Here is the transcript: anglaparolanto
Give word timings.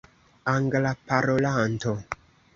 anglaparolanto 0.53 1.93